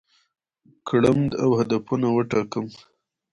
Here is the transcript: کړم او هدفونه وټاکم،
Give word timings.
کړم 0.87 1.19
او 1.43 1.49
هدفونه 1.59 2.07
وټاکم، 2.11 2.65